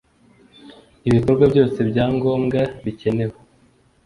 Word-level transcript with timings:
ibikorwa 1.07 1.45
byose 1.51 1.79
bya 1.89 2.05
ngombwa 2.15 2.59
bikenewe 2.83 3.35